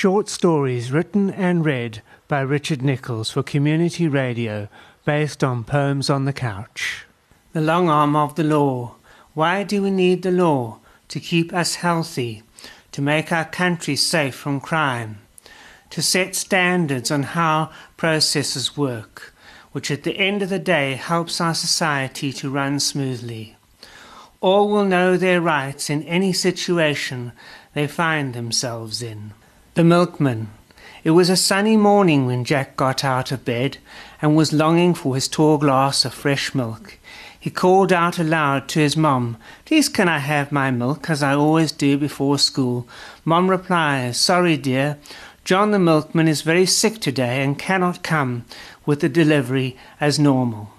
Short 0.00 0.30
stories 0.30 0.90
written 0.90 1.30
and 1.30 1.62
read 1.62 2.00
by 2.26 2.40
Richard 2.40 2.80
Nichols 2.80 3.30
for 3.30 3.42
community 3.42 4.08
radio 4.08 4.66
based 5.04 5.44
on 5.44 5.62
Poems 5.62 6.08
on 6.08 6.24
the 6.24 6.32
Couch. 6.32 7.04
The 7.52 7.60
long 7.60 7.90
arm 7.90 8.16
of 8.16 8.34
the 8.34 8.42
law. 8.42 8.94
Why 9.34 9.62
do 9.62 9.82
we 9.82 9.90
need 9.90 10.22
the 10.22 10.30
law? 10.30 10.78
To 11.08 11.20
keep 11.20 11.52
us 11.52 11.74
healthy, 11.74 12.42
to 12.92 13.02
make 13.02 13.30
our 13.30 13.44
country 13.44 13.94
safe 13.94 14.34
from 14.34 14.58
crime, 14.58 15.18
to 15.90 16.00
set 16.00 16.34
standards 16.34 17.10
on 17.10 17.22
how 17.22 17.70
processes 17.98 18.78
work, 18.78 19.34
which 19.72 19.90
at 19.90 20.04
the 20.04 20.16
end 20.16 20.40
of 20.40 20.48
the 20.48 20.58
day 20.58 20.94
helps 20.94 21.42
our 21.42 21.54
society 21.54 22.32
to 22.32 22.48
run 22.48 22.80
smoothly. 22.80 23.58
All 24.40 24.70
will 24.70 24.86
know 24.86 25.18
their 25.18 25.42
rights 25.42 25.90
in 25.90 26.02
any 26.04 26.32
situation 26.32 27.32
they 27.74 27.86
find 27.86 28.32
themselves 28.32 29.02
in. 29.02 29.34
The 29.74 29.84
milkman. 29.84 30.50
It 31.04 31.12
was 31.12 31.30
a 31.30 31.36
sunny 31.36 31.76
morning 31.76 32.26
when 32.26 32.44
Jack 32.44 32.76
got 32.76 33.04
out 33.04 33.30
of 33.30 33.44
bed 33.44 33.78
and 34.20 34.34
was 34.36 34.52
longing 34.52 34.94
for 34.94 35.14
his 35.14 35.28
tall 35.28 35.58
glass 35.58 36.04
of 36.04 36.12
fresh 36.12 36.56
milk. 36.56 36.98
He 37.38 37.50
called 37.50 37.92
out 37.92 38.18
aloud 38.18 38.66
to 38.70 38.80
his 38.80 38.96
mom, 38.96 39.36
Please 39.64 39.88
can 39.88 40.08
I 40.08 40.18
have 40.18 40.50
my 40.50 40.72
milk, 40.72 41.08
as 41.08 41.22
I 41.22 41.34
always 41.34 41.70
do 41.70 41.96
before 41.96 42.36
school? 42.36 42.88
Mom 43.24 43.48
replies, 43.48 44.18
Sorry, 44.18 44.56
dear. 44.56 44.98
John 45.44 45.70
the 45.70 45.78
milkman 45.78 46.26
is 46.26 46.42
very 46.42 46.66
sick 46.66 46.98
today 46.98 47.40
and 47.40 47.56
cannot 47.56 48.02
come 48.02 48.46
with 48.84 48.98
the 49.00 49.08
delivery 49.08 49.76
as 50.00 50.18
normal. 50.18 50.70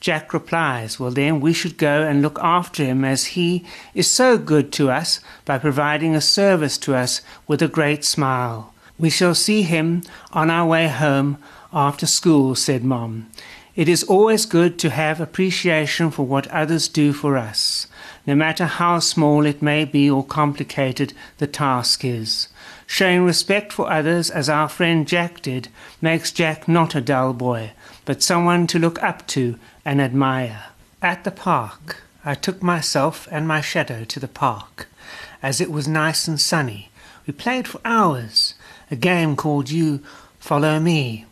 Jack 0.00 0.32
replies, 0.32 1.00
Well, 1.00 1.10
then 1.10 1.40
we 1.40 1.52
should 1.52 1.76
go 1.76 2.02
and 2.02 2.22
look 2.22 2.38
after 2.40 2.84
him 2.84 3.04
as 3.04 3.26
he 3.26 3.64
is 3.94 4.10
so 4.10 4.38
good 4.38 4.72
to 4.72 4.90
us 4.90 5.20
by 5.44 5.58
providing 5.58 6.14
a 6.14 6.20
service 6.20 6.78
to 6.78 6.94
us 6.94 7.20
with 7.46 7.62
a 7.62 7.68
great 7.68 8.04
smile. 8.04 8.72
We 8.98 9.10
shall 9.10 9.34
see 9.34 9.62
him 9.62 10.02
on 10.32 10.50
our 10.50 10.66
way 10.66 10.88
home 10.88 11.38
after 11.72 12.06
school, 12.06 12.54
said 12.54 12.84
Mom. 12.84 13.28
It 13.74 13.88
is 13.88 14.02
always 14.04 14.44
good 14.44 14.78
to 14.80 14.90
have 14.90 15.20
appreciation 15.20 16.10
for 16.10 16.26
what 16.26 16.48
others 16.48 16.88
do 16.88 17.12
for 17.12 17.36
us, 17.36 17.86
no 18.26 18.34
matter 18.34 18.66
how 18.66 18.98
small 18.98 19.46
it 19.46 19.62
may 19.62 19.84
be 19.84 20.10
or 20.10 20.24
complicated 20.24 21.12
the 21.38 21.46
task 21.46 22.04
is. 22.04 22.48
Showing 22.86 23.24
respect 23.24 23.72
for 23.72 23.90
others 23.90 24.30
as 24.30 24.48
our 24.48 24.68
friend 24.68 25.06
Jack 25.06 25.42
did 25.42 25.68
makes 26.00 26.32
Jack 26.32 26.66
not 26.66 26.94
a 26.94 27.00
dull 27.00 27.32
boy, 27.32 27.72
but 28.04 28.22
someone 28.22 28.66
to 28.68 28.78
look 28.78 29.02
up 29.02 29.26
to 29.28 29.58
and 29.84 30.00
admire. 30.00 30.64
At 31.02 31.24
the 31.24 31.30
park, 31.30 32.02
I 32.24 32.34
took 32.34 32.62
myself 32.62 33.28
and 33.30 33.46
my 33.46 33.60
shadow 33.60 34.04
to 34.04 34.18
the 34.18 34.28
park, 34.28 34.88
as 35.42 35.60
it 35.60 35.70
was 35.70 35.86
nice 35.86 36.26
and 36.26 36.40
sunny. 36.40 36.90
We 37.26 37.32
played 37.32 37.68
for 37.68 37.80
hours, 37.84 38.54
a 38.90 38.96
game 38.96 39.36
called 39.36 39.70
You 39.70 40.02
Follow 40.38 40.80
Me. 40.80 41.26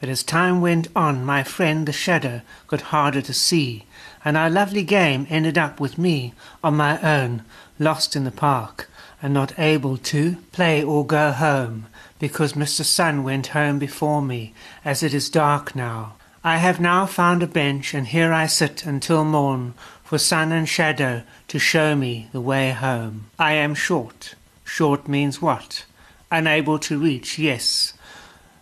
But 0.00 0.08
as 0.08 0.22
time 0.22 0.60
went 0.60 0.88
on, 0.94 1.24
my 1.24 1.42
friend 1.42 1.86
the 1.86 1.92
shadow 1.92 2.42
got 2.68 2.92
harder 2.92 3.20
to 3.22 3.34
see, 3.34 3.84
and 4.24 4.36
our 4.36 4.48
lovely 4.48 4.84
game 4.84 5.26
ended 5.28 5.58
up 5.58 5.80
with 5.80 5.98
me 5.98 6.34
on 6.62 6.76
my 6.76 7.00
own, 7.02 7.42
lost 7.78 8.14
in 8.14 8.24
the 8.24 8.30
park, 8.30 8.88
and 9.20 9.34
not 9.34 9.58
able 9.58 9.96
to 9.96 10.36
play 10.52 10.82
or 10.82 11.04
go 11.04 11.32
home, 11.32 11.86
because 12.18 12.52
Mr. 12.52 12.84
Sun 12.84 13.24
went 13.24 13.48
home 13.48 13.78
before 13.78 14.22
me, 14.22 14.54
as 14.84 15.02
it 15.02 15.12
is 15.12 15.28
dark 15.28 15.74
now. 15.74 16.14
I 16.44 16.58
have 16.58 16.78
now 16.80 17.04
found 17.04 17.42
a 17.42 17.48
bench, 17.48 17.94
and 17.94 18.06
here 18.06 18.32
I 18.32 18.46
sit 18.46 18.86
until 18.86 19.24
morn, 19.24 19.74
for 20.04 20.18
sun 20.18 20.52
and 20.52 20.68
shadow 20.68 21.22
to 21.48 21.58
show 21.58 21.96
me 21.96 22.28
the 22.32 22.40
way 22.40 22.70
home. 22.70 23.26
I 23.38 23.52
am 23.54 23.74
short. 23.74 24.36
Short 24.64 25.08
means 25.08 25.42
what? 25.42 25.84
Unable 26.30 26.78
to 26.80 26.98
reach, 26.98 27.38
yes. 27.38 27.94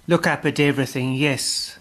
Look 0.09 0.27
up 0.27 0.47
at 0.47 0.61
everything, 0.61 1.15
yes. 1.15 1.79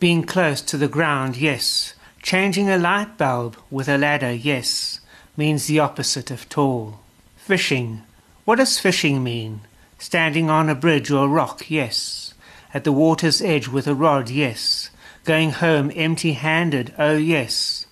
Being 0.00 0.24
close 0.24 0.62
to 0.62 0.78
the 0.78 0.88
ground, 0.88 1.36
yes. 1.36 1.94
Changing 2.22 2.70
a 2.70 2.78
light 2.78 3.18
bulb 3.18 3.56
with 3.70 3.88
a 3.88 3.98
ladder, 3.98 4.32
yes, 4.32 5.00
means 5.36 5.66
the 5.66 5.78
opposite 5.78 6.30
of 6.30 6.48
tall. 6.48 7.00
Fishing. 7.36 8.02
What 8.44 8.56
does 8.56 8.78
fishing 8.78 9.22
mean? 9.22 9.60
Standing 9.98 10.48
on 10.48 10.68
a 10.68 10.74
bridge 10.74 11.10
or 11.10 11.28
rock, 11.28 11.70
yes. 11.70 12.32
At 12.72 12.84
the 12.84 12.92
water's 12.92 13.42
edge 13.42 13.68
with 13.68 13.86
a 13.86 13.94
rod, 13.94 14.30
yes. 14.30 14.90
Going 15.24 15.50
home 15.50 15.92
empty 15.94 16.32
handed, 16.32 16.94
oh 16.98 17.16
yes. 17.16 17.86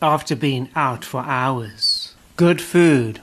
After 0.00 0.36
being 0.36 0.68
out 0.76 1.04
for 1.04 1.22
hours. 1.22 2.14
Good 2.36 2.60
food. 2.60 3.20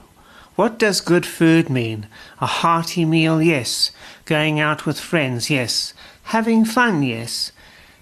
What 0.56 0.78
does 0.78 1.00
good 1.00 1.26
food 1.26 1.68
mean? 1.68 2.06
A 2.40 2.46
hearty 2.46 3.04
meal, 3.04 3.42
yes. 3.42 3.90
Going 4.24 4.60
out 4.60 4.86
with 4.86 5.00
friends, 5.00 5.50
yes. 5.50 5.94
Having 6.24 6.66
fun, 6.66 7.02
yes. 7.02 7.50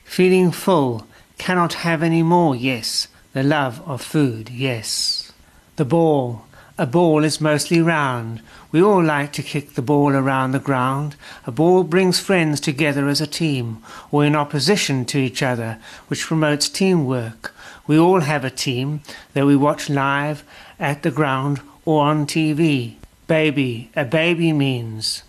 Feeling 0.05 0.51
full, 0.51 1.07
cannot 1.39 1.73
have 1.73 2.03
any 2.03 2.23
more, 2.23 2.55
yes. 2.55 3.09
The 3.33 3.43
love 3.43 3.81
of 3.89 4.03
food, 4.03 4.51
yes. 4.51 5.33
The 5.77 5.87
ball. 5.87 6.45
A 6.77 6.87
ball 6.87 7.25
is 7.25 7.41
mostly 7.41 7.81
round. 7.81 8.43
We 8.71 8.83
all 8.83 9.03
like 9.03 9.33
to 9.35 9.43
kick 9.43 9.73
the 9.73 9.81
ball 9.81 10.11
around 10.11 10.53
the 10.53 10.59
ground. 10.59 11.17
A 11.47 11.53
ball 11.53 11.85
brings 11.85 12.21
friends 12.21 12.61
together 12.61 13.09
as 13.09 13.23
a 13.23 13.27
team, 13.27 13.83
or 14.11 14.27
in 14.27 14.37
opposition 14.37 15.07
to 15.07 15.19
each 15.19 15.43
other, 15.43 15.79
which 16.09 16.27
promotes 16.27 16.69
teamwork. 16.69 17.55
We 17.87 17.99
all 17.99 18.21
have 18.21 18.45
a 18.45 18.51
team 18.51 19.01
that 19.33 19.47
we 19.47 19.57
watch 19.57 19.89
live 19.89 20.45
at 20.79 21.03
the 21.03 21.11
ground 21.11 21.63
or 21.85 22.05
on 22.05 22.27
TV. 22.27 22.95
Baby, 23.27 23.91
a 23.97 24.05
baby 24.05 24.53
means 24.53 25.23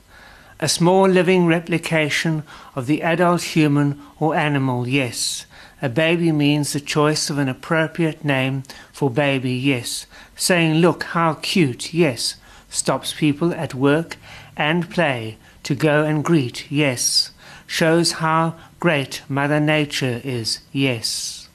a 0.60 0.70
small 0.70 1.10
living 1.10 1.46
replication 1.46 2.44
of 2.76 2.86
the 2.86 3.02
adult 3.02 3.42
human 3.42 4.02
or 4.20 4.34
animal, 4.34 4.88
yes. 4.88 5.46
A 5.82 5.90
baby 5.90 6.32
means 6.32 6.72
the 6.72 6.80
choice 6.80 7.30
of 7.30 7.38
an 7.38 7.50
appropriate 7.50 8.24
name 8.24 8.64
for 8.94 9.10
baby, 9.10 9.52
yes. 9.52 10.06
Saying, 10.38 10.76
look 10.76 11.04
how 11.04 11.34
cute, 11.34 11.94
yes. 11.94 12.36
Stops 12.70 13.14
people 13.14 13.54
at 13.54 13.76
work 13.76 14.16
and 14.56 14.90
play 14.90 15.38
to 15.64 15.76
go 15.76 16.06
and 16.06 16.24
greet, 16.24 16.72
yes. 16.72 17.32
Shows 17.68 18.14
how 18.14 18.56
great 18.80 19.22
Mother 19.28 19.60
Nature 19.60 20.22
is, 20.24 20.60
yes. 20.72 21.50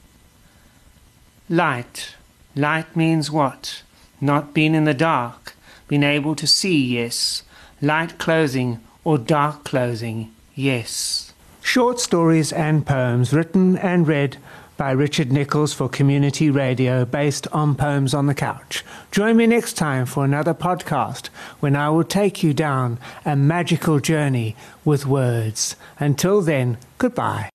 Light. 1.48 2.14
Light 2.54 2.94
means 2.94 3.30
what? 3.30 3.82
Not 4.20 4.54
being 4.54 4.74
in 4.74 4.84
the 4.84 4.94
dark, 4.94 5.54
being 5.86 6.02
able 6.02 6.34
to 6.36 6.46
see, 6.46 6.96
yes. 6.96 7.42
Light 7.80 8.18
clothing 8.18 8.80
or 9.04 9.18
dark 9.18 9.64
clothing, 9.64 10.32
yes. 10.54 11.32
Short 11.62 12.00
stories 12.00 12.52
and 12.52 12.86
poems 12.86 13.32
written 13.32 13.76
and 13.78 14.08
read 14.08 14.38
by 14.78 14.92
Richard 14.92 15.30
Nichols 15.32 15.74
for 15.74 15.88
community 15.88 16.50
radio 16.50 17.04
based 17.04 17.48
on 17.48 17.74
Poems 17.74 18.14
on 18.14 18.26
the 18.26 18.34
Couch. 18.34 18.84
Join 19.10 19.36
me 19.36 19.46
next 19.46 19.74
time 19.74 20.06
for 20.06 20.24
another 20.24 20.54
podcast 20.54 21.26
when 21.60 21.76
I 21.76 21.90
will 21.90 22.04
take 22.04 22.42
you 22.42 22.54
down 22.54 22.98
a 23.24 23.36
magical 23.36 23.98
journey 23.98 24.56
with 24.84 25.04
words. 25.04 25.74
Until 25.98 26.40
then, 26.40 26.78
goodbye. 26.98 27.50